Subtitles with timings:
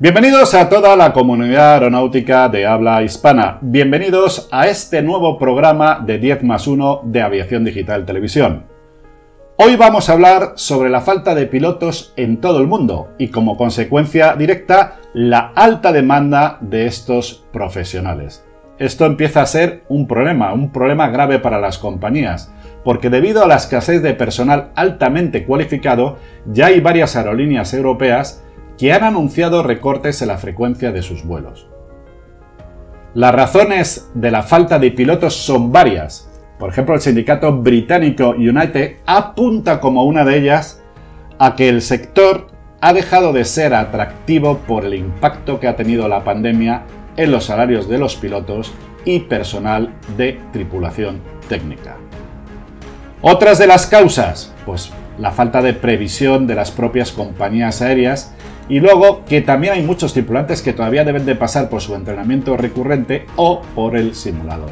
[0.00, 3.58] Bienvenidos a toda la comunidad aeronáutica de habla hispana.
[3.60, 8.66] Bienvenidos a este nuevo programa de 10 más 1 de Aviación Digital Televisión.
[9.56, 13.56] Hoy vamos a hablar sobre la falta de pilotos en todo el mundo y como
[13.56, 18.46] consecuencia directa la alta demanda de estos profesionales.
[18.78, 22.54] Esto empieza a ser un problema, un problema grave para las compañías,
[22.84, 28.44] porque debido a la escasez de personal altamente cualificado, ya hay varias aerolíneas europeas
[28.78, 31.68] que han anunciado recortes en la frecuencia de sus vuelos.
[33.12, 36.30] Las razones de la falta de pilotos son varias.
[36.58, 40.82] Por ejemplo, el sindicato británico United apunta como una de ellas
[41.38, 42.46] a que el sector
[42.80, 46.84] ha dejado de ser atractivo por el impacto que ha tenido la pandemia
[47.16, 48.72] en los salarios de los pilotos
[49.04, 51.96] y personal de tripulación técnica.
[53.20, 58.34] Otras de las causas, pues la falta de previsión de las propias compañías aéreas
[58.68, 62.56] y luego que también hay muchos tripulantes que todavía deben de pasar por su entrenamiento
[62.56, 64.70] recurrente o por el simulador.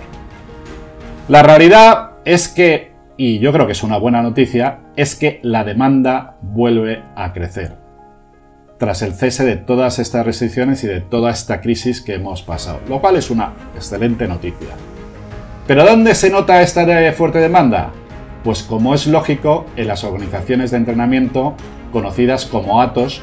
[1.29, 5.65] La realidad es que, y yo creo que es una buena noticia, es que la
[5.65, 7.87] demanda vuelve a crecer
[8.79, 12.81] tras el cese de todas estas restricciones y de toda esta crisis que hemos pasado,
[12.89, 14.69] lo cual es una excelente noticia.
[15.67, 17.91] ¿Pero dónde se nota esta fuerte demanda?
[18.45, 21.55] Pues como es lógico, en las organizaciones de entrenamiento
[21.91, 23.23] conocidas como ATOS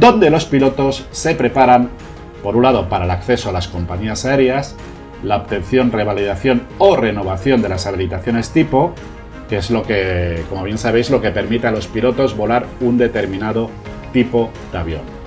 [0.00, 1.90] donde los pilotos se preparan,
[2.42, 4.76] por un lado, para el acceso a las compañías aéreas,
[5.22, 8.92] la obtención, revalidación o renovación de las habilitaciones tipo,
[9.48, 12.98] que es lo que, como bien sabéis, lo que permite a los pilotos volar un
[12.98, 13.70] determinado
[14.12, 15.18] tipo de avión.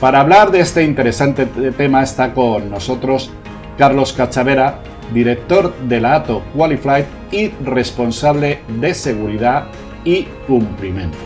[0.00, 3.30] Para hablar de este interesante tema está con nosotros
[3.76, 4.78] Carlos Cachavera,
[5.12, 9.66] director de la ATO Qualiflight y responsable de seguridad
[10.04, 11.18] y cumplimiento.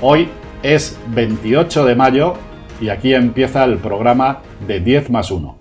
[0.00, 0.28] Hoy
[0.62, 2.34] es 28 de mayo
[2.80, 5.57] y aquí empieza el programa de 10 más 1.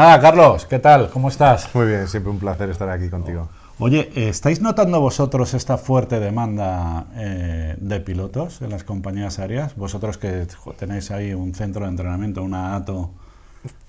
[0.00, 1.10] Nada, Carlos, ¿qué tal?
[1.10, 1.68] ¿Cómo estás?
[1.74, 3.50] Muy bien, siempre un placer estar aquí contigo.
[3.78, 9.76] Oye, ¿estáis notando vosotros esta fuerte demanda eh, de pilotos en las compañías aéreas?
[9.76, 10.46] Vosotros que
[10.78, 13.10] tenéis ahí un centro de entrenamiento, una ATO.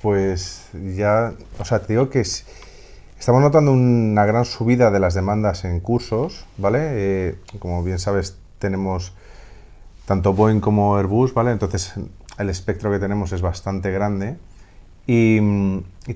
[0.02, 5.64] Pues ya, o sea, te digo que estamos notando una gran subida de las demandas
[5.64, 6.80] en cursos, ¿vale?
[6.82, 9.14] Eh, como bien sabes, tenemos
[10.06, 11.52] tanto Boeing como Airbus, ¿vale?
[11.52, 11.94] Entonces
[12.38, 14.36] el espectro que tenemos es bastante grande.
[15.08, 15.40] Y,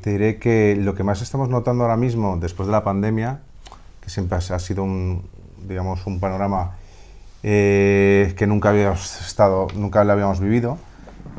[0.02, 3.40] te diré que lo que más estamos notando ahora mismo, después de la pandemia,
[4.02, 5.24] que siempre ha sido un,
[5.68, 6.76] digamos, un panorama
[7.44, 10.78] eh, que nunca habíamos estado, nunca lo habíamos vivido,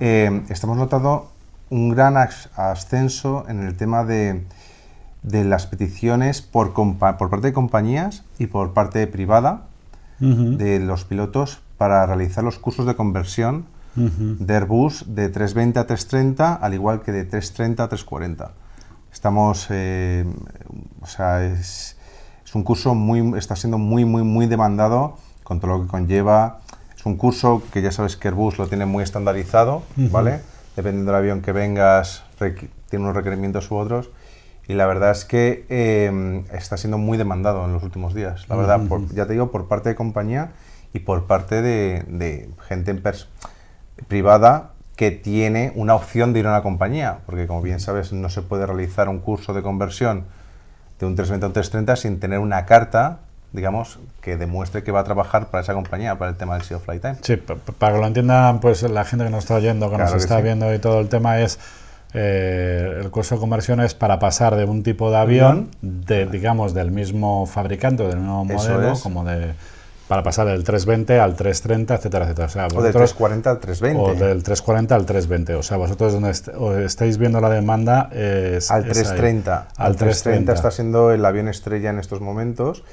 [0.01, 1.31] eh, estamos notando
[1.71, 4.43] un gran ascenso en el tema de,
[5.23, 9.67] de las peticiones por, por, parte de compañías y por parte privada
[10.19, 16.55] de los pilotos para realizar los cursos de conversión de Airbus de 320 a 330,
[16.55, 18.53] al igual que de 330 a 340.
[19.13, 20.27] Estamos, eh,
[21.01, 21.97] o sea, es,
[22.45, 26.61] es, un curso muy, está siendo muy, muy, muy demandado con todo lo que conlleva.
[26.95, 30.41] Es un curso que ya sabes que Airbus lo tiene muy estandarizado, ¿vale?
[30.77, 32.25] Dependiendo del avión que vengas,
[32.91, 34.11] tiene unos requerimientos u otros.
[34.69, 38.47] Y la verdad es que eh, está siendo muy demandado en los últimos días.
[38.49, 38.81] La verdad,
[39.15, 40.53] ya te digo, por parte de compañía
[40.93, 43.31] y por parte de, de gente en persona
[44.09, 48.31] privada que tiene una opción de ir a una compañía, porque como bien sabes no
[48.31, 50.25] se puede realizar un curso de conversión
[50.99, 53.19] de un 320 a un 330 sin tener una carta,
[53.53, 56.81] digamos, que demuestre que va a trabajar para esa compañía, para el tema del SEO
[56.81, 57.17] Flight Time.
[57.21, 60.41] Sí, para que lo entiendan pues la gente que nos está oyendo, que nos está
[60.41, 61.59] viendo y todo el tema es
[62.15, 66.73] eh, el curso de conversión es para pasar de un tipo de avión, de, digamos,
[66.73, 69.53] del mismo fabricante, del mismo modelo, como de
[70.09, 72.47] para pasar del 320 al 330, etcétera, etcétera.
[72.47, 74.11] O, sea, del 340 al 320.
[74.11, 75.55] O del 340 al 320.
[75.55, 76.31] O sea, vosotros donde
[76.85, 78.71] estáis viendo la demanda es...
[78.71, 79.69] Al 330.
[79.77, 82.85] al 330 está siendo el avión estrella en estos momentos.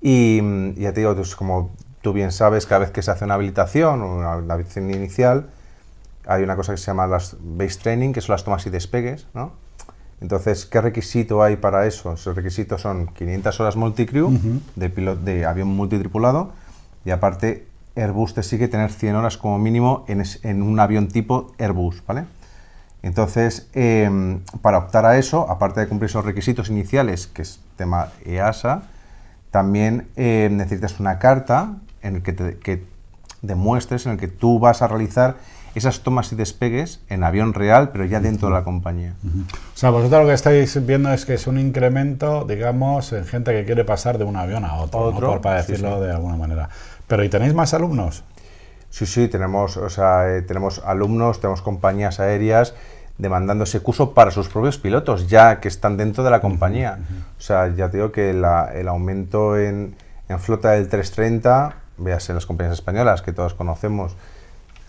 [0.00, 0.40] Y,
[0.80, 4.02] ya te digo, pues, como tú bien sabes, cada vez que se hace una habilitación
[4.02, 5.46] o una habilitación inicial,
[6.26, 9.28] hay una cosa que se llama las base training, que son las tomas y despegues,
[9.32, 9.52] ¿no?
[10.22, 12.12] Entonces, ¿qué requisito hay para eso?
[12.12, 14.30] Esos requisitos son 500 horas multicrew
[14.76, 16.52] de, de avión multitripulado
[17.04, 17.66] y aparte
[17.96, 22.26] Airbus te sigue tener 100 horas como mínimo en, un avión tipo Airbus, ¿vale?
[23.02, 28.12] Entonces, em, para optar a eso, aparte de cumplir esos requisitos iniciales, que es tema
[28.24, 28.82] EASA,
[29.50, 32.84] también em, necesitas una carta en el que, te, que
[33.42, 35.34] demuestres, en el que tú vas a realizar
[35.74, 39.14] esas tomas y despegues en avión real, pero ya dentro de la compañía.
[39.24, 43.52] O sea, vosotros lo que estáis viendo es que es un incremento, digamos, en gente
[43.52, 46.68] que quiere pasar de un avión a otro, para decirlo de alguna manera.
[47.06, 48.24] Pero ¿y tenéis más alumnos?
[48.90, 52.74] Sí, sí, tenemos, o sea, eh, tenemos alumnos, tenemos compañías aéreas
[53.16, 56.98] demandando ese curso para sus propios pilotos, ya que están dentro de la compañía.
[57.38, 59.94] O sea, ya te digo que el aumento en,
[60.28, 64.16] en flota del 330, veas en las compañías españolas que todos conocemos,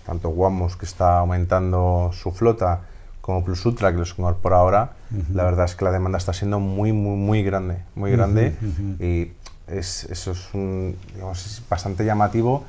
[0.05, 2.81] tanto Guamos, que está aumentando su flota,
[3.21, 4.94] como Plus Ultra, que los incorpora ahora,
[5.33, 8.53] la verdad es que la demanda está siendo muy, muy, muy grande, muy grande,
[9.00, 9.31] y
[9.67, 12.65] es, eso es, un, digamos, bastante llamativo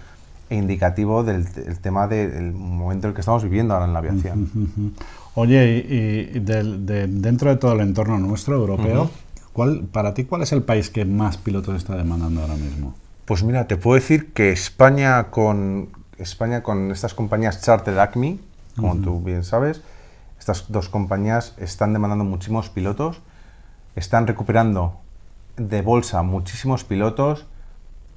[0.48, 1.48] e indicativo del,
[1.81, 4.94] tema del momento en el que estamos viviendo ahora en la aviación.
[5.34, 9.10] Oye, y, dentro de todo el entorno nuestro europeo,
[9.52, 12.94] ¿cuál, para ti, ¿cuál es el país que más pilotos está demandando ahora mismo?
[13.25, 15.88] Pues mira, te puedo decir que España con,
[16.19, 18.38] España con estas compañías Charter Acme,
[18.76, 19.82] como tú bien sabes,
[20.38, 23.20] estas dos compañías están demandando muchísimos pilotos,
[23.96, 25.00] están recuperando
[25.56, 27.46] de bolsa muchísimos pilotos.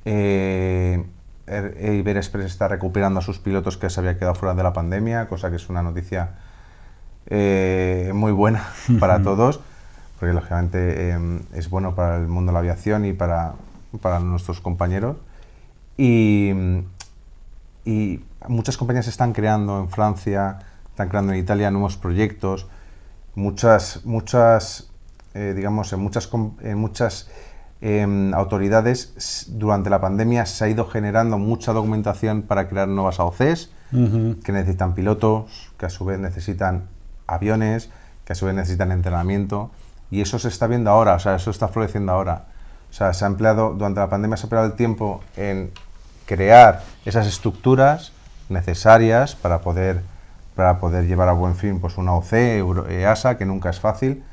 [0.05, 1.05] Eh,
[1.47, 5.49] Express está recuperando a sus pilotos que se había quedado fuera de la pandemia, cosa
[5.49, 6.31] que es una noticia
[7.27, 8.67] eh, muy buena
[8.99, 9.61] para todos,
[10.19, 13.53] porque lógicamente em, es bueno para el mundo de la aviación y para,
[14.01, 15.15] para nuestros compañeros.
[15.97, 16.51] Y,
[17.87, 18.19] y
[18.49, 22.67] muchas compañías están creando en Francia, están creando en Italia nuevos proyectos,
[23.33, 24.89] muchas, muchas,
[25.33, 26.29] eh, digamos, en muchas,
[26.61, 27.29] en muchas
[27.79, 33.69] em, autoridades durante la pandemia se ha ido generando mucha documentación para crear nuevas AOCs
[33.89, 36.89] que necesitan pilotos, que a su vez necesitan
[37.25, 37.89] aviones,
[38.25, 39.71] que a su vez necesitan entrenamiento
[40.11, 42.47] y eso se está viendo ahora, o sea, eso está floreciendo ahora.
[42.89, 45.71] O sea, se ha empleado, durante la pandemia se ha empleado el tiempo en
[46.27, 48.11] crear esas estructuras
[48.49, 50.03] necesarias para poder,
[50.55, 52.33] para poder llevar a buen fin pues, una OC,
[52.89, 54.23] EASA, que nunca es fácil,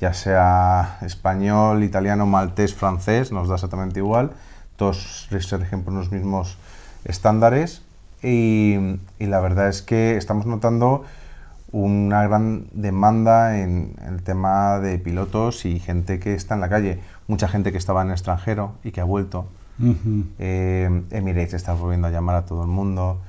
[0.00, 4.30] ya sea español, italiano, maltés, francés, nos da exactamente igual,
[4.76, 6.56] todos rigen por los mismos
[7.04, 7.82] estándares.
[8.22, 8.76] Y,
[9.18, 11.04] y, la verdad es que estamos notando
[11.70, 17.00] una gran demanda en el tema de pilotos y gente que está en la calle,
[17.28, 19.46] mucha gente que estaba en el extranjero y que ha vuelto
[20.38, 23.20] eh, Emirates está volviendo a llamar a todo el mundo.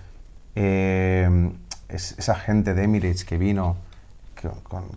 [0.56, 1.51] Eh,
[1.88, 3.78] esa gente de Emirates que vino,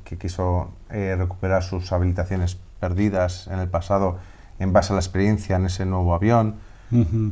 [0.05, 4.19] que, quiso eh, recuperar sus habilitaciones perdidas en el pasado
[4.59, 6.57] en base a la experiencia en ese nuevo avión,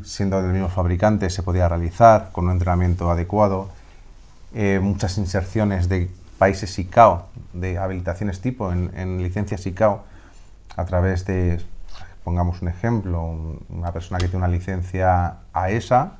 [0.04, 3.68] siendo del mismo fabricante, se podía realizar con un entrenamiento adecuado.
[4.80, 10.02] muchas inserciones de países ICAO, de habilitaciones tipo en, en licencias ICAO,
[10.76, 11.60] a través de
[12.30, 13.36] pongamos un ejemplo,
[13.70, 16.12] una persona que tiene una licencia AESA,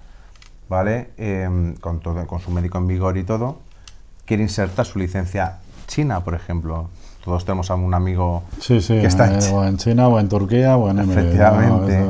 [0.68, 1.10] ¿vale?
[1.16, 3.60] Em, con, todo, con su médico en vigor y todo,
[4.24, 6.90] quiere insertar su licencia china, por ejemplo.
[7.24, 10.76] Todos tenemos a un amigo que está en, eh, o en China o en Turquía
[10.76, 11.26] o en Emirates.
[11.26, 12.04] Efectivamente.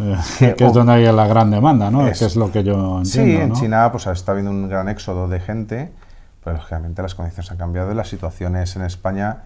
[0.00, 2.06] Eh, que, es donde hay la gran demanda, ¿no?
[2.06, 3.04] Es, que es lo que yo entiendo.
[3.04, 5.90] Sí, en China pues está habiendo un gran éxodo de gente,
[6.44, 9.44] pero lógicamente las condiciones han cambiado y las situaciones en España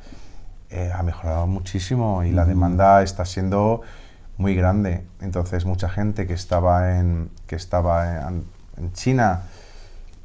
[0.73, 3.83] eh, ha mejorado muchísimo y la demanda está siendo
[4.39, 5.05] muy grande.
[5.21, 8.45] Entonces, mucha gente que estaba en, que estaba en,
[8.95, 9.43] China,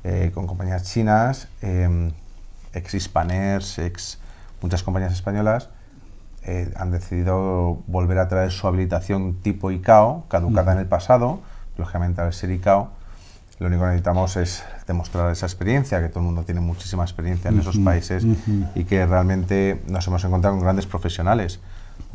[0.04, 2.12] eh, con compañías chinas, em,
[2.74, 4.20] ex Hispaners, ex
[4.62, 5.70] muchas compañías españolas,
[6.44, 11.42] eh, han decidido volver a traer su habilitación tipo ICAO, caducada en el pasado,
[11.78, 12.90] lógicamente al ser ICAO,
[13.60, 17.50] lo único que necesitamos es demostrar esa experiencia, que todo el mundo tiene muchísima experiencia
[17.50, 18.26] en esos países
[18.74, 21.60] y que realmente nos hemos encontrado con grandes profesionales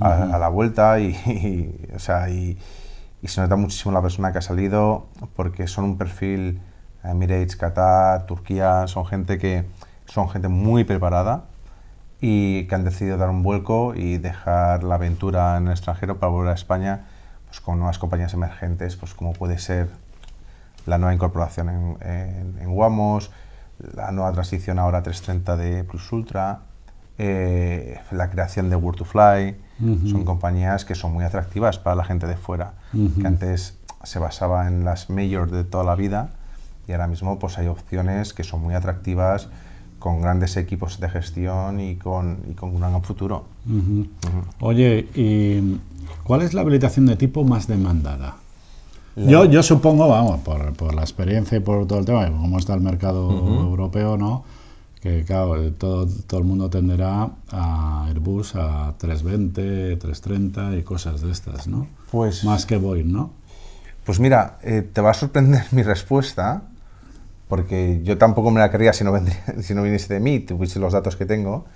[0.01, 2.59] a, la vuelta y, o sea, y,
[3.25, 6.61] se nota muchísimo la persona que ha salido porque son un perfil
[7.05, 9.65] Emirates, Qatar, Turquía, son gente que
[10.07, 11.45] son gente muy preparada
[12.21, 16.33] y que han decidido dar un vuelco y dejar la aventura en el extranjero para
[16.33, 17.05] volver a España
[17.47, 19.91] pues, con nuevas compañías emergentes, pues como puede ser
[20.87, 23.31] la nueva incorporación en, en, en Wamos,
[23.95, 26.61] la nueva transición ahora a 330 de Plus Ultra,
[27.19, 29.57] eh, la creación de Word to Fly,
[30.09, 34.69] son compañías que son muy atractivas para la gente de fuera, que antes se basaba
[34.69, 36.31] en las majors de toda la vida
[36.87, 39.49] y ahora mismo pues hay opciones que son muy atractivas
[39.99, 43.47] con grandes equipos de gestión y con, y con un gran futuro.
[44.61, 45.81] Oye, ¿y
[46.23, 48.37] cuál es la habilitación de tipo más demandada?
[49.15, 52.75] Yo, yo supongo, vamos, por, por, la experiencia y por todo el tema, cómo está
[52.75, 54.45] el mercado europeo, ¿no?
[55.03, 61.31] Que claro, todo, todo el mundo tenderá a Airbus a 320, 330 y cosas de
[61.31, 61.89] estas, ¿no?
[62.11, 63.33] Pues, Más que Boeing, ¿no?
[64.05, 66.63] Pues mira, eh, te va a sorprender mi respuesta,
[67.49, 70.79] porque yo tampoco me la querría si no, vendría, si no viniese de mí, tuviese
[70.79, 71.67] los datos que tengo.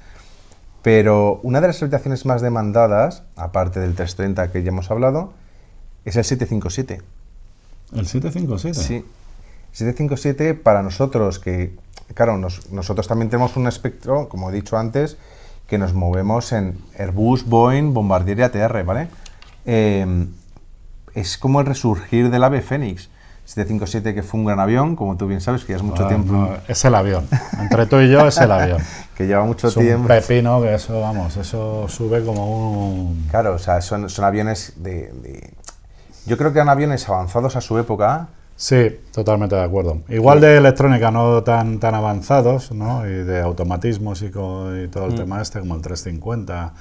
[0.82, 5.32] Pero una de las habitaciones más demandadas, aparte del 330 que ya hemos hablado,
[6.04, 7.15] es el 757.
[7.94, 8.74] ¿El 757?
[8.74, 9.04] Sí.
[9.72, 11.74] 757 para nosotros, que
[12.14, 15.16] claro, nos, nosotros también tenemos un espectro, como he dicho antes,
[15.66, 19.08] que nos movemos en Airbus, Boeing, Bombardier y ATR, ¿vale?
[19.66, 20.26] Eh,
[21.14, 23.10] es como el resurgir del ave Fénix.
[23.46, 26.08] 757 que fue un gran avión, como tú bien sabes, que ya es mucho Ah,
[26.08, 26.32] tiempo.
[26.32, 27.28] no, es el avión.
[27.60, 28.82] Entre tú y yo es el avión.
[29.16, 30.08] Que lleva mucho Es un tiempo.
[30.08, 32.74] pepino que eso, vamos, eso sube como
[33.04, 33.26] un...
[33.30, 35.50] Claro, o sea, son, son aviones de, de-
[36.26, 38.28] Yo creo que eran aviones avanzados a su época.
[38.56, 39.98] Sí, totalmente de acuerdo.
[40.08, 43.06] Igual de electrónica no tan, tan avanzados, ¿no?
[43.06, 45.16] Y de automatismos y, co- y todo el Mm.
[45.16, 46.72] tema este, como el 350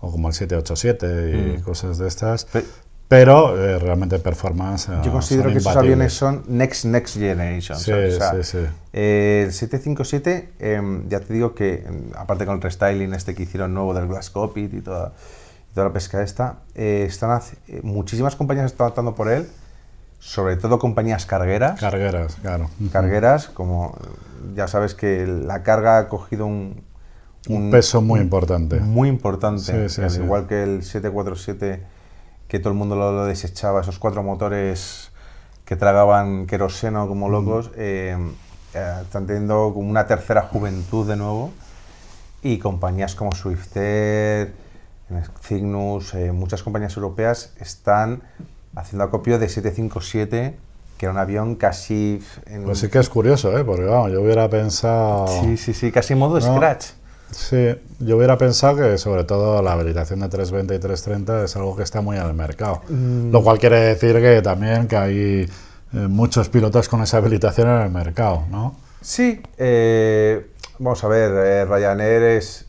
[0.00, 2.46] o como el 787 y cosas de estas.
[2.46, 2.64] Pe-
[3.06, 4.88] Pero eh, realmente performance.
[4.88, 7.76] ah, Yo considero que esos aviones son next, next generation.
[7.78, 8.14] Sí, ¿sabes?
[8.14, 8.58] O sea, sí, sí.
[8.92, 13.42] eh, el 757, em, ya te digo que, em, aparte con el restyling este que
[13.42, 15.12] hicieron nuevo del Glass Cockpit y toda,
[15.80, 19.48] toda la pesca esta, eh, están hace- eh, muchísimas compañías están optando por él,
[20.18, 21.80] sobre todo compañías cargueras.
[21.80, 22.68] Cargueras, claro.
[22.92, 24.06] cargueras, como eh,
[24.56, 26.82] ya sabes que la carga ha cogido un,
[27.48, 28.78] Un peso muy importante.
[28.80, 30.20] muy importante, Sí, sí, al sí.
[30.20, 31.82] igual que el 747
[32.46, 35.10] que todo el mundo lo, lo desechaba, esos cuatro motores
[35.64, 38.18] que tragaban queroseno como locos, eh,
[38.74, 41.52] están teniendo como una tercera juventud de nuevo
[42.42, 44.52] y compañías como Swifter,
[45.42, 48.22] Cygnus, eh, muchas compañías europeas están
[48.76, 50.56] haciendo acopio de 757,
[50.98, 52.22] que era un avión casi...
[52.46, 53.64] En, Pues sí que es curioso, ¿eh?
[53.64, 55.26] Porque vamos, yo hubiera pensado...
[55.42, 56.56] sí, sí, sí, casi en modo No.
[56.56, 56.86] scratch.
[57.30, 61.76] Sí, yo hubiera pensado que sobre todo la habilitación de 320 y 330 es algo
[61.76, 62.82] que está muy en el mercado.
[62.88, 63.30] Mm.
[63.30, 65.48] Lo cual quiere decir que también que hay eh,
[65.92, 68.76] muchos pilotos con esa habilitación en el mercado, ¿no?
[69.00, 70.44] Sí, eh,
[70.78, 72.66] vamos a ver, eh, Ryanair es,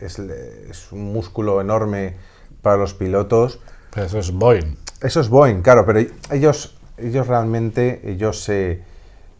[0.00, 2.14] es, es un músculo enorme
[2.62, 3.60] para los pilotos.
[3.92, 4.76] Pero eso es Boeing.
[5.00, 6.00] Eso es Boeing, claro, pero
[6.30, 8.82] ellos, ellos realmente, ellos se,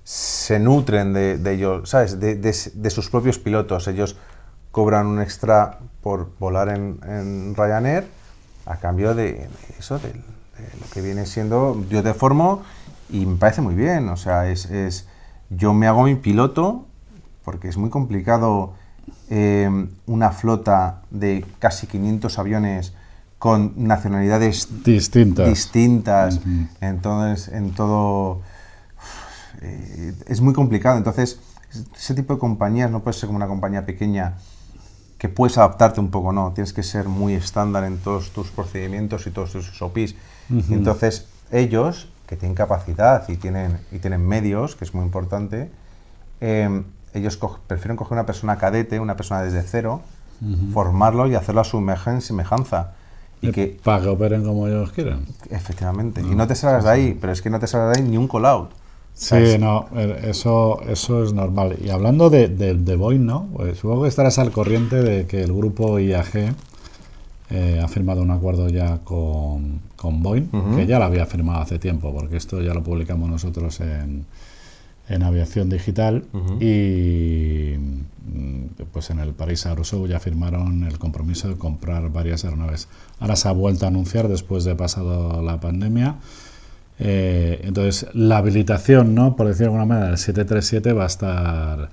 [0.05, 2.21] se nutren de, de ellos, ¿sabes?
[2.21, 3.89] De, de- de sus propios pilotos.
[3.89, 4.17] Ellos
[4.71, 8.07] cobran un extra por volar en, en Ryanair
[8.67, 9.49] a cambio de,
[9.79, 11.85] eso, de, de lo que viene siendo.
[11.91, 12.63] Yo te formo
[13.11, 15.09] y me parece muy bien, o sea, es, es
[15.51, 16.85] yo me hago mi piloto
[17.45, 18.75] porque es muy complicado
[19.31, 22.93] eh, una flota de casi 500 aviones
[23.39, 25.49] con nacionalidades Distintas.
[25.49, 26.41] distintas.
[26.81, 28.43] Entonces, en todo.
[29.63, 30.99] eh, es muy complicado.
[30.99, 31.39] Entonces,
[31.97, 34.35] ese tipo de compañías no puede ser como una compañía pequeña
[35.19, 36.53] que puedes adaptarte un poco, no.
[36.53, 40.15] Tienes que ser muy estándar en todos tus procedimientos y todos tus SOPs.
[40.71, 45.71] Entonces, ellos, que tienen capacidad y tienen, y tienen medios, que es muy importante,
[46.41, 46.83] eh,
[47.15, 50.01] ellos co- prefieren coger una persona cadete, una persona desde cero,
[50.73, 52.93] formarlo y hacerlo a su imagen semejanza.
[53.41, 55.21] Y que Para que operen como ellos quieran.
[55.51, 56.21] Efectivamente.
[56.21, 58.17] y no te salgas de ahí, pero es que no te salgas de ahí ni
[58.17, 58.71] un call-out.
[59.15, 59.89] Sí, no,
[60.23, 61.77] eso, eso es normal.
[61.85, 63.49] Y hablando de, de, de Boeing, ¿no?
[63.53, 66.55] Pues supongo que estarás al corriente de que el grupo IAG
[67.51, 71.79] eh, ha firmado un acuerdo ya con, con Boeing, que ya lo había firmado hace
[71.79, 74.25] tiempo, porque esto ya lo publicamos nosotros en,
[75.09, 76.25] en Aviación Digital.
[76.61, 82.45] Y mm, pues en el Paris Air Show ya firmaron el compromiso de comprar varias
[82.45, 82.89] aeronaves.
[83.21, 86.17] Ahora se ha vuelto a anunciar después de pasado la pandemia.
[87.01, 89.37] Eh, entonces, la habilitación, ¿no?
[89.37, 91.91] Por decirlo de alguna manera, del 737 va a estar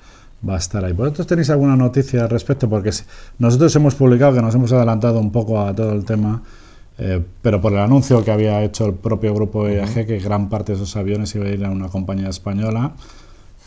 [0.48, 0.94] va a estar ahí.
[0.94, 2.70] ¿Vosotros tenéis alguna noticia al respecto?
[2.70, 2.92] Porque
[3.40, 6.44] nosotros hemos publicado que nos hemos adelantado un poco a todo el tema,
[6.98, 10.72] eh, pero por el anuncio que había hecho el propio grupo IAG, que gran parte
[10.72, 12.94] de esos aviones iba a ir a una compañía española,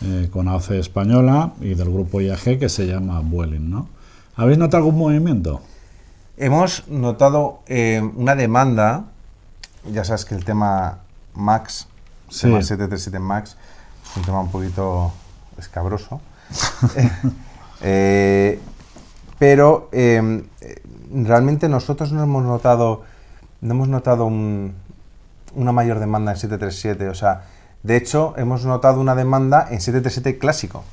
[0.03, 3.89] eh, con AOC española, y del grupo IAG que se llama Vueling, ¿no?
[4.37, 5.61] ¿Habéis notado algún movimiento?
[6.37, 9.07] Hemos notado eh, una demanda
[9.93, 10.99] ya sabes que el tema
[11.35, 11.87] Max,
[12.29, 12.43] Sí.
[12.43, 13.57] tema 737 Max,
[14.05, 15.13] es un tema un poquito
[15.59, 16.21] escabroso.
[19.39, 19.89] Pero
[21.13, 23.03] realmente nosotros no hemos notado,
[23.61, 24.75] no hemos notado un-
[25.55, 27.09] una mayor demanda en 737.
[27.09, 27.43] O sea,
[27.83, 30.85] de hecho, hemos notado una demanda en 737 clásico,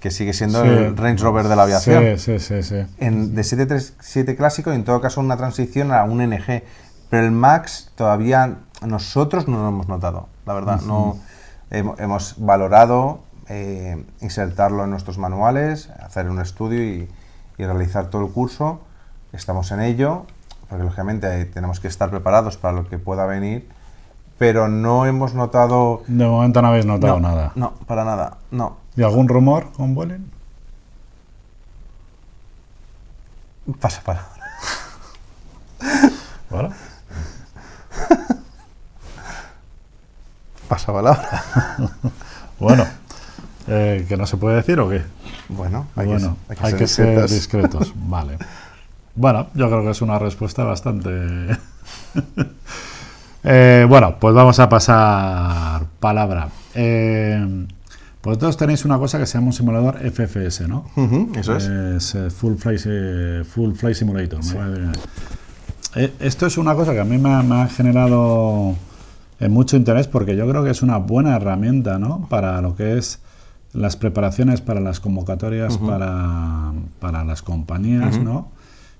[0.00, 0.68] que sigue siendo Sí.
[0.68, 2.86] el Range Rover de la aviación Sí, sí, sí, sí.
[2.98, 6.62] en, de 737 clásico y en todo caso una transición a un NG.
[7.10, 8.56] Pero el Max todavía
[8.86, 10.80] nosotros no lo hemos notado, la verdad.
[10.82, 11.18] no
[11.70, 17.08] hemo- Hemos valorado eh, insertarlo en nuestros manuales, hacer un estudio y,
[17.58, 18.80] y realizar todo el curso.
[19.32, 20.24] Estamos en ello,
[20.72, 23.68] porque lógicamente tenemos que estar preparados para lo que pueda venir,
[24.38, 26.02] pero no hemos notado...
[26.06, 27.52] De momento no habéis notado no, nada.
[27.56, 28.78] No, para nada, no.
[28.96, 30.30] ¿Y algún rumor con Vueling?
[33.82, 34.26] Pasa para.
[36.48, 36.70] Bueno,
[40.68, 41.44] Pasa palabra.
[42.58, 42.86] bueno.
[43.68, 45.02] Eh, ¿Que no se puede decir o qué?
[45.50, 47.92] Bueno, hay bueno, que, hay que ser discretos.
[47.94, 48.38] Vale.
[49.14, 51.10] Bueno, yo creo que es una respuesta bastante...
[53.44, 56.48] Eh, bueno, pues vamos a pasar palabra.
[56.76, 57.66] Eh,
[58.22, 60.84] vosotros tenéis una cosa que se llama un simulador FFS, ¿no?
[61.34, 61.64] Eso es.
[61.64, 64.38] Es eh, Full Flight, Full Flight Simulator.
[65.96, 68.76] Eh, esto es una cosa que a mí me ha, me ha generado
[69.48, 72.28] mucho interés porque yo creo que es una buena herramienta ¿no?
[72.30, 73.18] para lo que es
[73.72, 78.52] las preparaciones para las convocatorias para, para las compañías, ¿no?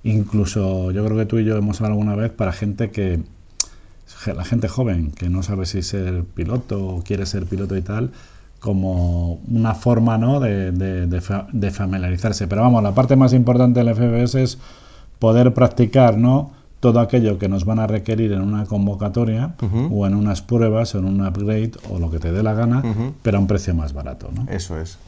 [0.05, 3.21] Incluso yo creo que tú y yo hemos hablado alguna vez para gente que
[4.37, 8.11] la gente joven que no sabe si ser piloto o quiere ser piloto y tal,
[8.61, 10.39] como una forma ¿no?
[10.39, 12.47] de, de- de fa- de familiarizarse.
[12.47, 14.59] Pero vamos, la parte más importante del FBS es
[15.19, 16.53] poder practicar ¿no?
[16.81, 19.55] todo aquello que nos van a requerir en una convocatoria
[19.93, 22.83] o en unas pruebas o en un upgrade o lo que te dé la gana,
[23.23, 24.31] pero a un precio más barato.
[24.35, 24.47] ¿no?
[24.51, 24.99] Eso es.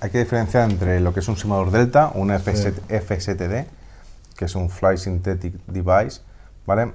[0.00, 3.66] Hay que diferenciar entre lo que es un simulador Delta, un FS FSTD,
[4.42, 6.20] que es un Fly Synthetic Device,
[6.66, 6.90] ¿vale?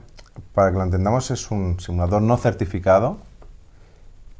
[0.53, 3.19] Para que lo entendamos, es un simulador no certificado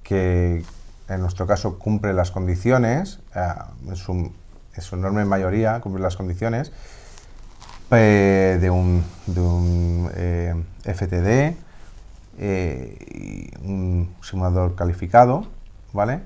[0.03, 0.65] que
[1.07, 3.47] en nuestro caso cumple las condiciones, eh,
[3.87, 6.73] en, su, en su enorme mayoría cumple las condiciones
[7.89, 11.55] de un, eh, FTD,
[12.39, 15.47] eh, un simulador calificado,
[15.93, 16.19] ¿vale?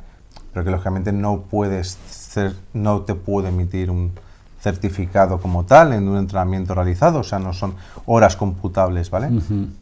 [0.51, 4.13] Pero que lógicamente no puedes ser, no te puede emitir un
[4.61, 9.27] certificado como tal en un entrenamiento realizado, o sea, no son horas computables, ¿vale?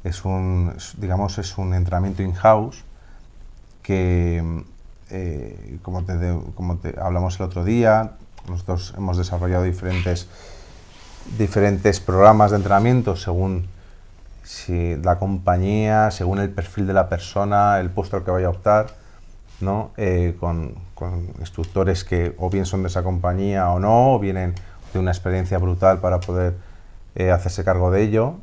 [0.03, 2.83] Es un, digamos, es un entrenamiento in-house
[3.83, 4.63] que,
[5.09, 8.11] eh, como, te, de- como te hablamos el otro día,
[8.47, 10.27] nosotros hemos desarrollado diferentes,
[11.37, 13.67] diferentes programas de entrenamiento según
[14.43, 18.51] si la compañía, según el perfil de la persona, el puesto al que vaya a
[18.51, 18.87] optar,
[19.61, 19.91] ¿no?
[19.97, 20.75] Eh, con,
[21.39, 24.53] instructores que o bien son de esa compañía o no, o vienen
[24.91, 26.55] de una experiencia brutal para poder
[27.15, 28.35] eh, hacerse cargo de ello.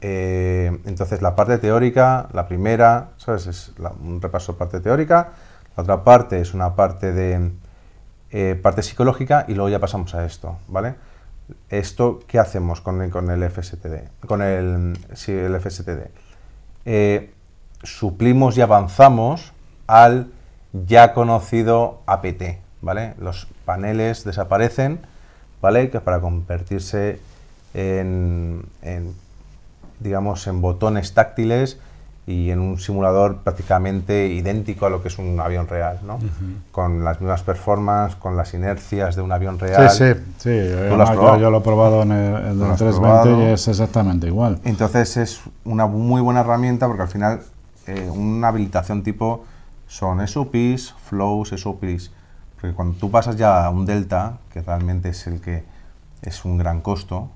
[0.00, 3.46] Eh, entonces la parte teórica, la primera, ¿sabes?
[3.46, 5.32] Es un repaso de parte teórica,
[5.76, 7.50] la otra parte es una parte de
[8.62, 10.94] parte psicológica y luego ya pasamos a esto, ¿vale?
[11.68, 14.26] Esto, ¿qué hacemos con el, con el FSTD?
[14.26, 14.96] Con el,
[15.26, 16.08] el FSTD.
[17.82, 19.52] Suplimos y avanzamos
[19.86, 20.30] al
[20.72, 23.14] ya conocido APT, ¿vale?
[23.18, 25.00] Los paneles desaparecen,
[25.60, 25.90] ¿vale?
[25.90, 27.20] Que para convertirse
[27.74, 29.14] en, en,
[29.98, 31.78] digamos, en botones táctiles
[32.26, 36.18] y en un simulador prácticamente idéntico a lo que es un avión real, ¿no?
[36.70, 39.90] Con las mismas performances, con las inercias de un avión real.
[39.90, 40.60] Sí, sí, sí.
[40.88, 43.00] ¿Tú lo has además, yo, lo he probado en el, en ¿Lo el has 320
[43.00, 43.40] probado?
[43.40, 44.60] y es exactamente igual.
[44.64, 47.40] Entonces es una muy buena herramienta porque al final
[47.88, 49.44] eh, una habilitación tipo
[49.90, 52.12] son SOPs, flows, SOPs.
[52.60, 55.64] Porque cuando tú pasas ya a un delta, que realmente es el que
[56.22, 57.28] es un gran costo,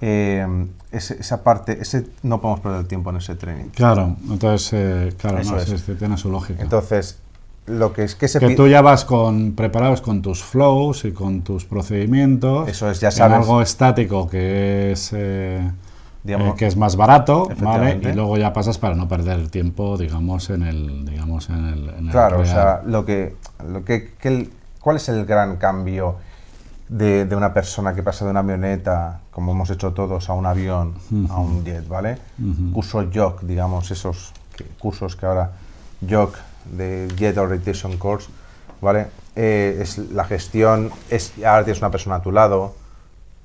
[0.00, 0.46] eh,
[0.90, 3.66] esa parte, ese no podemos perder el tiempo en ese training.
[3.66, 5.84] Claro, entonces, eh, claro, Eso no, es.
[5.98, 6.62] tiene su lógica.
[6.62, 7.18] Entonces,
[7.66, 11.12] lo que es que se que tú ya vas con, preparados con tus flows y
[11.12, 12.66] con tus procedimientos.
[12.66, 13.36] Eso es, ya en sabes.
[13.38, 15.70] algo estático que es, eh,
[16.24, 17.90] Digamos- eh, que es más barato, ¿vale?
[18.10, 22.06] Y luego ya pasas para no perder tiempo, digamos, en el, digamos, en el, en
[22.06, 23.36] el Claro, o sea, lo que,
[23.70, 26.16] lo que, que el- ¿cuál es el gran cambio
[26.88, 30.46] de, de una persona que pasa de una avioneta, como hemos hecho todos, a un
[30.46, 30.94] avión,
[31.30, 32.16] a un jet, ¿vale?
[32.72, 35.52] Curso JOC, digamos, esos que- cursos que ahora
[36.08, 36.36] JOC
[36.76, 38.28] de Jet Orientation Course,
[38.80, 39.08] ¿vale?
[39.36, 42.74] Eh, es la gestión, es, ahora tienes una persona a tu lado,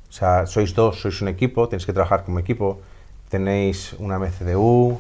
[0.10, 2.82] o sea, sois dos, sois un equipo, tenéis que trabajar como equipo,
[3.30, 5.00] tenéis una MCDU,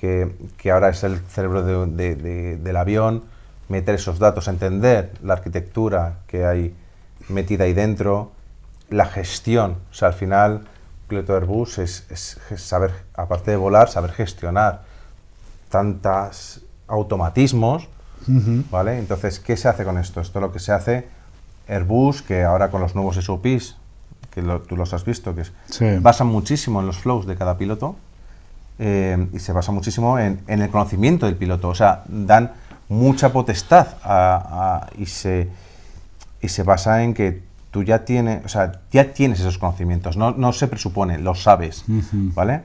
[0.00, 3.24] que, que ahora es el cerebro de- de- de- del avión,
[3.68, 6.74] meter esos datos, entender la arquitectura que hay
[7.28, 8.30] metida ahí dentro,
[8.90, 9.78] la gestión.
[9.90, 10.62] O sea, al final,
[11.08, 14.82] piloto de Airbus es, es saber, aparte de volar, saber gestionar
[15.70, 17.88] tantos automatismos,
[18.70, 18.98] ¿vale?
[18.98, 20.20] Entonces, ¿qué se hace con esto?
[20.20, 21.08] Esto es lo que se hace
[21.68, 23.76] Airbus, que ahora con los nuevos SOPs,
[24.36, 25.86] que lo- tú los has visto, que es- Sí.
[26.00, 27.96] basan muchísimo en los flows de cada piloto
[28.78, 31.70] eh, y se basa muchísimo en, en el conocimiento del piloto.
[31.70, 32.52] O sea, dan
[32.90, 35.48] mucha potestad a- a- y, se,
[36.42, 40.32] y se basa en que tú ya tienes, o sea, ya tienes esos conocimientos, no,
[40.32, 42.62] no se presupone, los sabes, ¿vale?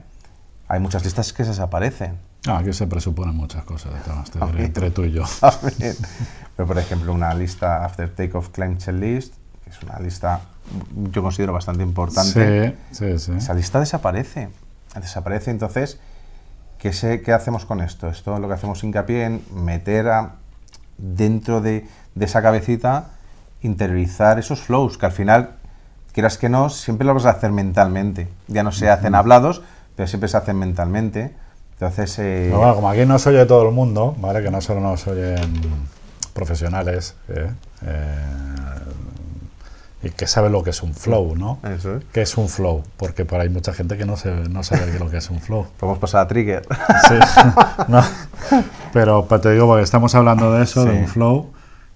[0.67, 2.17] Hay muchas listas que se desaparecen.
[2.47, 3.93] Ah, aquí se presuponen muchas cosas
[4.31, 5.23] te diré, entre tú y yo.
[6.57, 10.41] Pero, por ejemplo, una lista After Takeoff Climb Checklist, que es una lista,
[11.11, 12.75] yo considero bastante importante.
[12.91, 13.31] Sí, sí, sí.
[13.37, 14.49] Esa lista desaparece.
[14.95, 15.99] Desaparece, entonces,
[16.77, 18.07] ¿qué, se- qué hacemos con esto?
[18.09, 20.31] Esto lo que hacemos hincapié en meter a-
[20.97, 23.05] dentro de, de esa cabecita,
[23.61, 25.51] interiorizar esos flows, que al final,
[26.13, 28.27] quieras que no, siempre lo vas a hacer mentalmente.
[28.47, 29.61] Ya no se hacen hablados,
[29.95, 31.31] pero siempre se hacen mentalmente.
[31.73, 34.43] Entonces, eh, bueno, como aquí no se oye todo el mundo, ¿vale?
[34.43, 35.39] Que no solo nos oyen
[36.33, 37.49] profesionales, ¿eh?
[37.83, 38.50] Eh,
[40.03, 41.59] y que saben lo que es un flow, ¿no?
[41.63, 42.03] eso es.
[42.11, 42.83] ¿Qué es un flow?
[42.97, 45.39] Porque por ahí hay mucha gente que no, se, no sabe lo que es un
[45.39, 45.67] flow.
[45.79, 46.63] Podemos pasar a Trigger.
[47.07, 47.15] Sí.
[47.87, 48.01] No.
[48.93, 50.97] Pero, pero te digo, porque estamos hablando de eso, de Sí.
[50.97, 51.51] un flow,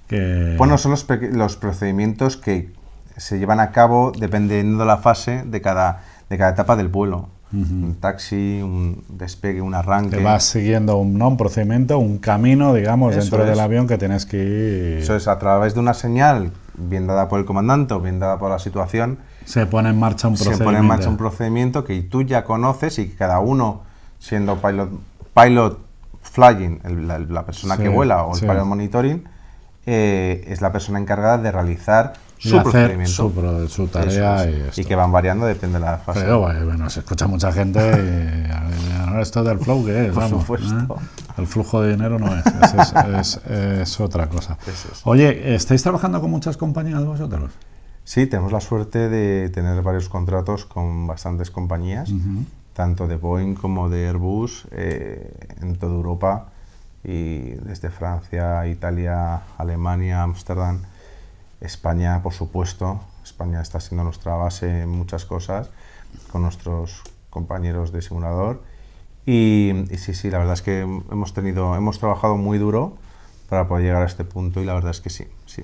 [0.07, 0.55] que...
[0.57, 2.71] Bueno, son los, los procedimientos que
[3.17, 7.29] se llevan a cabo dependiendo de la fase de cada, de cada etapa del vuelo.
[7.53, 10.17] Un taxi, un despegue, un arranque.
[10.17, 11.29] que vas siguiendo un, ¿no?
[11.29, 13.49] un procedimiento, un camino, digamos, Eso dentro es.
[13.49, 14.97] del avión que tienes que ir...
[14.99, 18.37] Eso es a través de una señal, bien dada por el comandante o bien dada
[18.39, 20.65] por la situación, Se pone en marcha un se procedimiento.
[20.65, 23.81] pone en marcha un procedimiento que tú ya conoces y que cada uno,
[24.19, 24.89] siendo pilot,
[25.33, 25.79] pilot
[26.21, 28.45] flying, el- la, la persona que vuela, o el sí.
[28.45, 29.23] pilot monitoring,
[29.85, 33.67] eh, es la persona encargada de realizar su hacer procedimiento.
[33.69, 34.77] su, tarea es.
[34.77, 36.21] y, que van variando, depende de la fase.
[36.21, 40.11] Pero bueno, se escucha mucha gente y esto del flow, ¿qué es?
[40.13, 40.75] Por Vamos, supuesto.
[40.77, 41.05] ¿eh?
[41.37, 43.41] El flujo de dinero no es, es, es- es-
[43.81, 44.57] es otra cosa.
[45.05, 47.51] Oye, ¿estáis trabajando con muchas compañías vosotros?
[48.03, 52.11] Sí, tenemos la suerte de tener varios contratos con bastantes compañías,
[52.73, 56.47] tanto de Boeing como de Airbus, eh, en toda Europa
[57.03, 60.81] y desde Francia, Italia, Alemania, Ámsterdam,
[61.65, 62.99] España, por supuesto.
[63.23, 65.69] España está siendo nuestra base en muchas cosas
[66.31, 68.61] con nuestros compañeros de simulador.
[69.25, 72.93] Y, y sí, sí, la verdad es que hemos tenido, hemos trabajado muy duro
[73.49, 75.61] para poder llegar a este punto y la verdad es que sí, sí.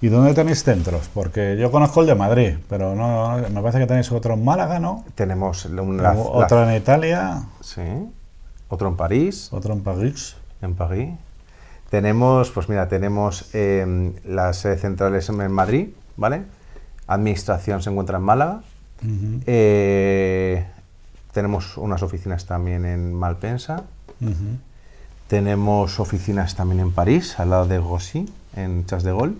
[0.00, 1.08] ¿Y dónde tenéis centros?
[1.14, 4.44] Porque yo conozco el de Madrid, pero no, no- me parece que tenéis otro en
[4.44, 5.04] Málaga, ¿no?
[5.14, 7.82] Tenemos un- la- la- otro en Italia, Sí.
[8.68, 10.36] Otro en París, otro en París.
[10.62, 11.10] en París.
[11.92, 16.44] Tenemos, pues mira, tenemos eh, las sedes centrales en Madrid, ¿vale?
[17.06, 18.62] Administración se encuentra en Málaga.
[19.46, 20.64] Eh,
[21.34, 23.82] tenemos unas oficinas también en Malpensa.
[25.28, 28.26] Tenemos oficinas también en París, al lado de Gossy,
[28.56, 29.36] en Chas de Gol.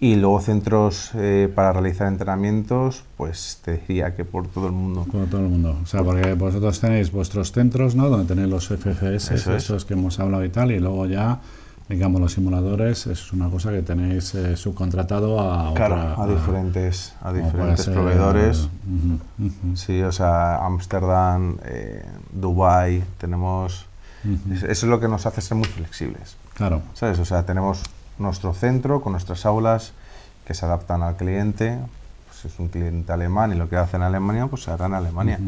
[0.00, 5.04] Y luego centros eh, para realizar entrenamientos, pues te diría que por todo el mundo.
[5.12, 5.76] Por todo el mundo.
[5.82, 8.08] O sea, porque vosotros tenéis vuestros centros, ¿no?
[8.08, 9.64] Donde tenéis los FFS, Eso es.
[9.64, 11.40] esos que hemos hablado y tal, y luego ya,
[11.88, 17.12] digamos, los simuladores, es una cosa que tenéis eh, subcontratado a Claro, otra- a diferentes,
[17.20, 18.58] a como puede diferentes proveedores.
[18.86, 19.76] ujú, ujú.
[19.76, 23.86] Sí, o sea, Ámsterdam, eh, Dubái, tenemos...
[24.50, 26.80] es- Eso es lo que nos hace ser muy flexibles, Claro.
[26.94, 27.18] ¿sabes?
[27.18, 27.82] O sea, tenemos
[28.18, 29.92] nuestro centro con nuestras aulas
[30.46, 31.78] que se adaptan al cliente.
[32.26, 34.86] Pues si es un cliente alemán y lo que hace en Alemania, pues se hará
[34.86, 35.38] en Alemania,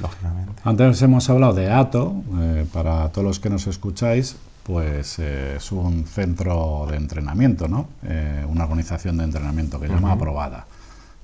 [0.00, 0.52] lógicamente.
[0.64, 4.36] Antes hemos hablado de ATO, eh, para todos los que nos escucháis,
[4.70, 7.88] pues eh, es un centro de entrenamiento, ¿no?
[8.04, 10.64] Eh, una organización de entrenamiento que llama Aprobada.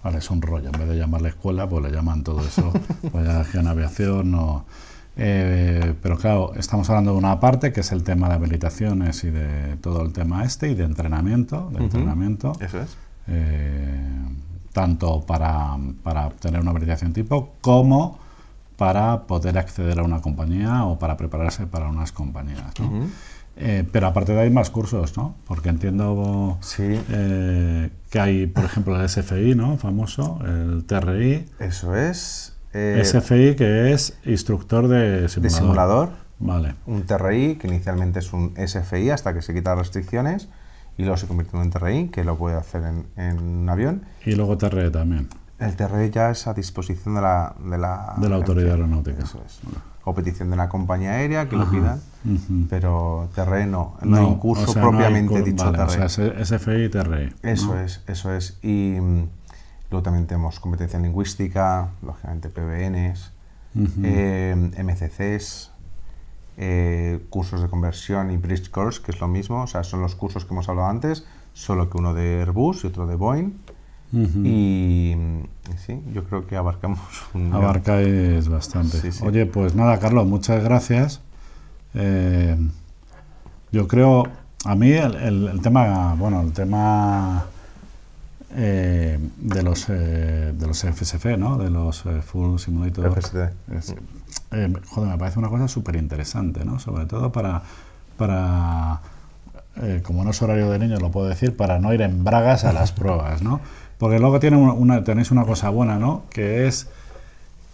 [0.03, 2.73] Vale, es un rollo, en vez de llamarle escuela, pues le llaman todo eso,
[3.13, 4.65] pues en aviación.
[5.17, 9.31] Eh, pero claro, estamos hablando de una parte que es el tema de habilitaciones y
[9.31, 12.97] de todo el tema este y de entrenamiento, de entrenamiento Eso es.
[14.73, 18.19] tanto para, para obtener una habilitación tipo como
[18.77, 22.79] para poder acceder a una compañía o para prepararse para unas compañías.
[22.81, 23.07] ¿no?
[23.59, 25.35] Eh, pero aparte de ahí más cursos, ¿no?
[25.47, 27.01] Porque entiendo Sí.
[27.11, 29.79] eh, que hay, por ejemplo, el SFI, ¿no?
[29.79, 31.47] Famoso, el TRI.
[31.59, 32.55] Eso es.
[32.75, 35.43] eh, SFI, que es instructor de simulador.
[35.43, 36.11] de simulador.
[36.39, 36.75] Vale.
[36.87, 40.51] un TRI, que inicialmente es un SFI hasta que se quitan restricciones,
[40.99, 44.03] y luego se convierte en un TRI, que lo puede hacer en, en un avión.
[44.27, 45.29] Y luego TRE también.
[45.59, 47.55] El TRE ya es a disposición de la...
[47.65, 49.23] De la, de la autoridad aeronáutica.
[49.23, 49.61] Eso es.
[50.09, 52.01] O petición de la compañía aérea que lo pidan,
[52.71, 57.33] pero TRE no, no, hay un curso propiamente dicho vale, O sea, SFI y TRE.
[57.43, 58.57] Eso es, eso es.
[58.63, 59.29] Y mm,
[59.91, 63.33] luego también tenemos competencia lingüística, lógicamente PBNs,
[64.05, 65.73] eh, MCCs,
[66.57, 70.15] eh, cursos de conversión y bridge course, que es lo mismo, o sea, son los
[70.15, 73.59] cursos que hemos hablado antes, solo que uno de Airbus y otro de Boeing.
[74.17, 75.15] Y,
[75.85, 77.01] sí, yo creo que abarcamos
[77.35, 77.53] un...
[77.53, 78.99] Abarcáis bastante.
[79.23, 81.21] Oye, pues nada, Carlos, muchas gracias.
[81.95, 82.57] Eh,
[83.73, 84.25] yo creo,
[84.65, 87.47] a mí el, tema, bueno, el tema
[88.55, 91.59] eh, de los de los FSF, ¿no?
[91.59, 93.19] De los Full Simulator.
[94.53, 96.79] Eh, joder, me parece una cosa súper interesante, ¿no?
[96.79, 97.63] Sobre todo para,
[98.17, 99.01] para
[99.83, 102.65] eh, como no es horario de niños, lo puedo decir, para no ir en bragas
[102.65, 103.61] a las pruebas, ¿no?
[103.99, 106.25] Porque luego tiene una, tenéis una cosa buena, ¿no?
[106.31, 106.89] Que es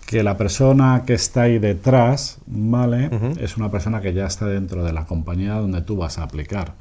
[0.06, 3.10] que la persona que está ahí detrás, ¿vale?
[3.40, 6.74] Es una persona que ya está dentro de la compañía donde tú vas a aplicar.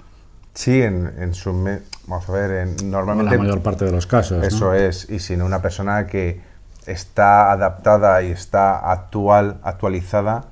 [0.54, 1.54] Sí, en, en su...
[2.08, 3.34] vamos a ver, en, normalmente...
[3.34, 4.44] En la mayor parte de los casos.
[4.44, 6.42] Eso es, y si no una persona que
[6.86, 10.46] está adaptada y está actual, actualizada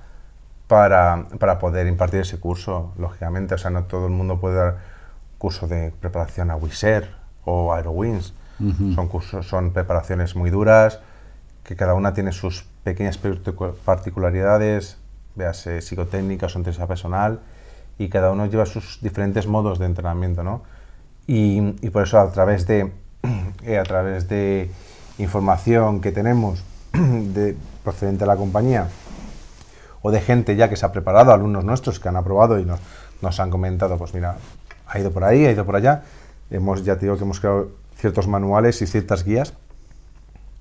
[0.68, 1.26] para,
[1.60, 3.56] poder impartir ese curso, lógicamente.
[3.56, 4.78] O sea, no todo el mundo puede dar
[5.38, 7.10] curso de preparación a WISER
[7.44, 7.74] o
[8.60, 8.96] Aerowings.
[8.96, 11.00] Son cursos, son preparaciones muy duras,
[11.64, 13.20] que cada una tiene sus pequeñas
[13.86, 14.98] particularidades,
[15.36, 17.40] véase psicotécnicas o intensidad personal,
[17.98, 20.64] y cada uno lleva sus diferentes modos de entrenamiento, ¿no?
[21.28, 22.92] Y, por eso a través de,
[23.80, 24.72] a través de
[25.20, 28.88] información que tenemos de, procedente de la compañía
[30.02, 32.80] o de gente ya que se ha preparado, alumnos nuestros que han aprobado y nos,
[33.22, 34.38] nos han comentado, pues mira,
[34.88, 36.04] ha ido por ahí, ha ido por allá.
[36.50, 39.54] Hemos, ya te digo que hemos creado ciertos manuales y ciertas guías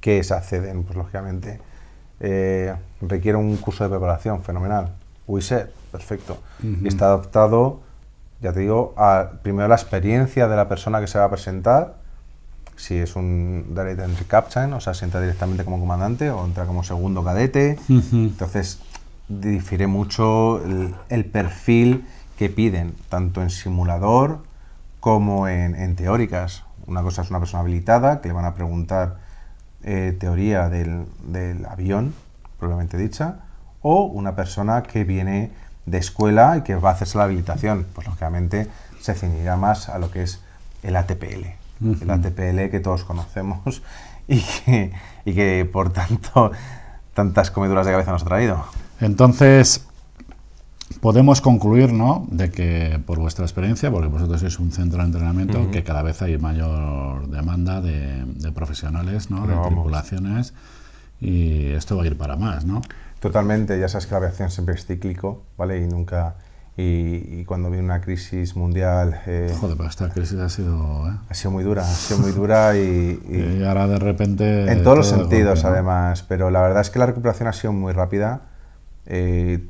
[0.00, 1.60] que se acceden, pues lógicamente.
[2.20, 4.90] Eh, requiere un curso de preparación fenomenal.
[5.26, 6.38] WISER, perfecto.
[6.62, 7.80] Y está adaptado,
[8.40, 11.96] ya te digo, a primero la experiencia de la persona que se va a presentar,
[12.76, 16.64] si es un Direct Entry Captain, o sea, se entra directamente como comandante o entra
[16.64, 17.76] como segundo cadete.
[17.88, 18.80] Entonces,
[19.28, 20.62] difiere mucho
[21.08, 22.06] el, perfil
[22.38, 24.38] que piden, tanto en simulador
[25.00, 26.64] como en, teóricas.
[26.88, 29.18] Una cosa es una persona habilitada, que le van a preguntar
[29.84, 32.14] eh, teoría del, del avión,
[32.58, 33.36] propiamente dicha,
[33.80, 35.52] o una persona que viene
[35.86, 37.86] de escuela y que va a hacerse la habilitación.
[37.94, 38.68] Pues lógicamente
[39.00, 40.42] se ceñirá más a lo que es
[40.82, 43.82] el ATPL el ATPL que todos conocemos
[44.28, 44.92] y que,
[45.24, 46.52] y que por tanto
[47.14, 48.64] tantas comeduras de cabeza nos ha traído.
[49.00, 49.87] Entonces,
[51.00, 55.70] podemos concluir, ¿no?, de que por vuestra experiencia, porque vosotros sois un centro de entrenamiento,
[55.70, 60.54] que cada vez hay mayor demanda de, profesionales, ¿no?, de tripulaciones,
[61.20, 62.80] y esto va a ir para más, ¿no?
[63.20, 65.82] Totalmente, ya sabes que la aviación siempre es cíclico, ¿vale?
[65.82, 66.36] Y nunca
[66.80, 69.20] y, cuando viene una crisis mundial...
[69.26, 71.08] Eh, Joder, pero esta crisis ha sido...
[71.08, 71.16] ¿eh?
[71.28, 73.20] Ha sido muy dura, ha sido muy dura y...
[73.28, 74.70] y, ahora de repente...
[74.70, 77.92] En todos los sentidos, además, pero la verdad es que la recuperación ha sido muy
[77.92, 78.42] rápida.
[79.06, 79.66] Eh,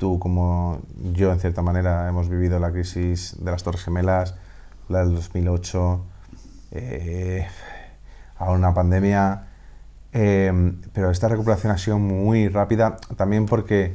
[0.00, 0.80] tú, como
[1.12, 4.34] yo, en cierta manera, hemos vivido la crisis de las Torres Gemelas,
[4.88, 6.00] la del 2008,
[6.72, 7.46] eh,
[8.38, 9.44] ahora una pandemia,
[10.10, 13.92] pero esta recuperación ha sido muy rápida también porque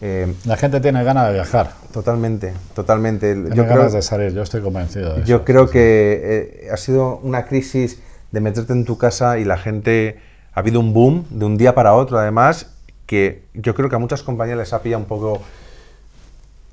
[0.00, 1.72] eh, la gente tiene ganas de viajar.
[1.92, 3.34] Totalmente, totalmente.
[3.34, 5.26] Tiene yo ganas de salir, yo estoy convencido de eso.
[5.26, 9.58] Yo creo que eh, ha sido una crisis de meterte en tu casa y la
[9.58, 10.20] gente...
[10.54, 12.77] Ha habido un boom de un día para otro, además,
[13.08, 15.40] que yo creo que a muchas compañías les ha pillado un poco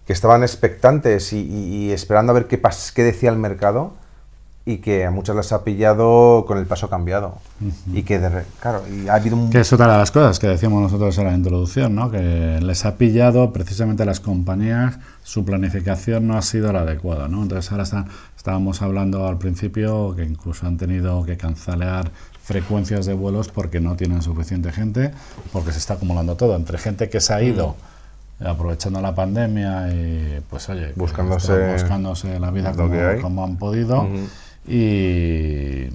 [0.05, 2.61] que estaban expectantes y, esperando a ver qué,
[2.93, 3.93] qué decía el mercado
[4.65, 7.37] y que a muchas las ha pillado con el paso cambiado.
[7.93, 8.19] Y que,
[8.59, 9.49] claro, y ha habido un...
[9.49, 12.11] Que es otra de las cosas que decíamos nosotros en la introducción, ¿no?
[12.11, 17.29] Que les ha pillado precisamente a las compañías, su planificación no ha sido la adecuada,
[17.29, 17.43] ¿no?
[17.43, 17.85] Entonces ahora
[18.35, 22.11] estábamos hablando al principio que incluso han tenido que cancelar
[22.45, 25.11] frecuencias de vuelos porque no tienen suficiente gente,
[25.51, 27.75] porque se está acumulando todo, entre gente que se ha ido...
[28.39, 32.73] aprovechando la pandemia y pues oye buscándose, buscándose la vida
[33.21, 34.05] como, han podido.
[34.67, 35.87] Y,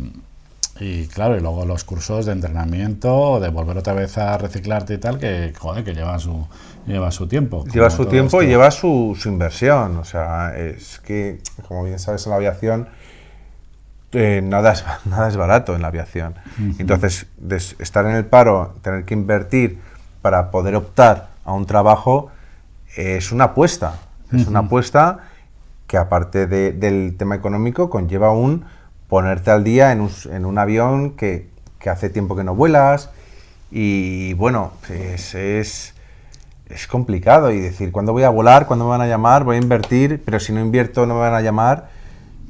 [0.80, 4.98] y claro, y luego los cursos de entrenamiento, de volver otra vez a reciclarte y
[4.98, 6.46] tal, que joder, que lleva su,
[6.86, 7.64] lleva su tiempo.
[7.66, 9.98] Lleva su tiempo y lleva su, su, inversión.
[9.98, 12.88] O sea, es que, como bien sabes, en la aviación
[14.12, 16.34] eh, nada, es, nada es barato en la aviación.
[16.78, 17.26] Entonces,
[17.78, 19.78] estar en el paro, tener que invertir
[20.22, 22.30] para poder optar a un trabajo,
[22.96, 23.94] es una apuesta.
[24.32, 25.20] Es una apuesta
[25.88, 28.64] que aparte del tema económico conlleva un
[29.08, 30.00] ponerte al día en
[30.44, 33.10] un, avión que que hace tiempo que no vuelas
[33.72, 35.94] y bueno, pues es,
[36.68, 38.66] es complicado y decir, ¿cuándo voy a volar?
[38.66, 39.44] ¿Cuándo me van a llamar?
[39.44, 41.88] Voy a invertir, pero si no invierto no me van a llamar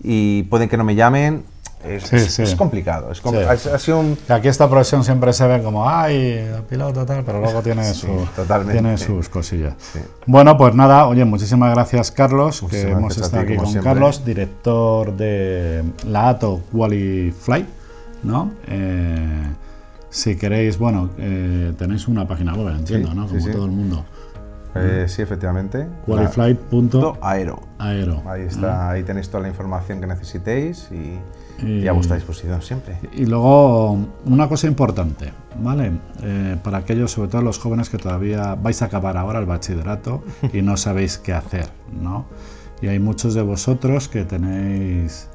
[0.03, 1.45] y pueden que no me llamen.
[1.83, 2.43] Es, Sí, es- sí.
[2.43, 3.11] es complicado.
[3.11, 3.41] Es com- Sí.
[3.41, 4.15] ha, ha sido un...
[4.27, 6.15] Que aquí esta profesión siempre se ve como, ay,
[6.57, 8.27] el piloto tal, pero luego tiene, su-
[8.71, 9.73] tiene sus cosillas.
[10.27, 13.91] Bueno, pues nada, oye, muchísimas gracias Carlos, que hemos estado aquí con siempre.
[13.93, 17.65] Carlos, director de la ATO Qualify,
[18.25, 18.51] ¿no?
[18.69, 19.45] Eh,
[20.11, 23.27] si queréis, bueno, eh, tenéis una página web, entiendo, ¿no?
[23.27, 24.05] Como todo el mundo.
[24.75, 25.87] Eh, sí, efectivamente.
[26.07, 27.19] Qualify.aero.
[27.79, 28.23] La- Aero.
[28.27, 31.19] Ahí está, ahí tenéis toda la información que necesitéis y,
[31.65, 32.97] Y- y a vuestra disposición siempre.
[33.13, 35.93] Y luego, una cosa importante, ¿vale?
[36.23, 40.23] Eh, para aquellos, sobre todo los jóvenes que todavía vais a acabar ahora el bachillerato
[40.53, 41.69] y no sabéis qué hacer,
[42.01, 42.25] ¿no?
[42.81, 45.29] Y hay muchos de vosotros que tenéis,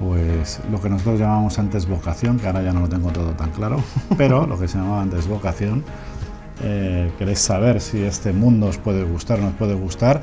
[0.00, 3.50] pues, lo que nosotros llamamos antes vocación, que ahora ya no lo tengo todo tan
[3.50, 3.76] claro,
[4.16, 5.84] pero lo que se llamaba antes vocación.
[6.64, 10.20] Eh, queréis saber si este mundo os puede gustar o no os puede gustar,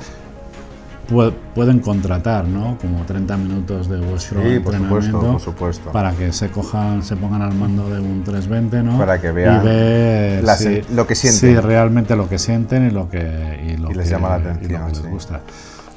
[1.10, 2.78] pu- pueden contratar, ¿no?
[2.80, 5.92] Como 30 minutos de vuestro Sí, por supuesto, entrenamiento por supuesto.
[5.92, 8.96] para que se cojan, se pongan al mando de un 320, ¿no?
[8.98, 9.62] Para que vean
[10.42, 11.40] y si- lo que sienten.
[11.40, 13.20] Sí, realmente lo que sienten y lo que,
[13.66, 15.08] y lo Y les que- llama la y lo atención, que les sí.
[15.08, 15.40] gusta.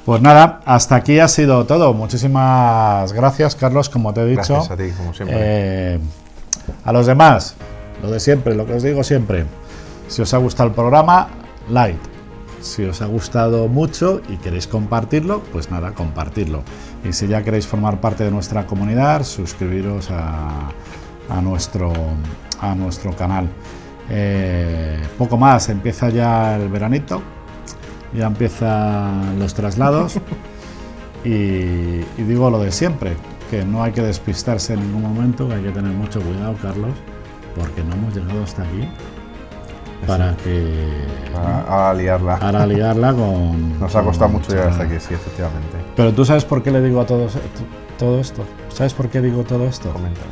[0.04, 1.94] Pues nada, hasta aquí ha sido todo.
[1.94, 4.52] Muchísimas gracias, Carlos, como te he dicho.
[4.56, 5.36] Gracias a ti, como siempre.
[5.40, 5.98] Eh,
[6.84, 7.54] a los demás,
[8.02, 9.46] lo de siempre, lo que os digo siempre.
[10.08, 11.28] Si os ha gustado el programa,
[11.68, 11.98] like.
[12.60, 16.62] Si os ha gustado mucho y queréis compartirlo, pues nada, compartirlo.
[17.04, 20.70] Y si ya queréis formar parte de nuestra comunidad, suscribiros a,
[21.28, 21.92] a nuestro,
[22.60, 23.48] a nuestro canal.
[24.08, 27.22] Eh, poco más, empieza ya el veranito,
[28.14, 30.18] ya empiezan los traslados.
[31.26, 33.16] Y, y digo lo de siempre,
[33.50, 36.90] que no hay que despistarse en ningún momento, que hay que tener mucho cuidado, Carlos,
[37.56, 38.86] porque no hemos llegado hasta aquí
[40.06, 41.04] para que
[41.36, 42.38] a, a liarla.
[42.38, 43.78] para liarla con...
[43.80, 45.76] Nos ha costado mucho llegar hasta aquí, sí, efectivamente.
[45.96, 47.36] Pero tú sabes por qué le digo a todos
[47.98, 48.42] todo esto.
[48.72, 49.90] ¿Sabes por qué digo todo esto?
[49.92, 50.26] Coméntame.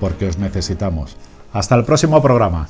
[0.00, 1.16] Porque os necesitamos.
[1.52, 2.68] Hasta el próximo programa.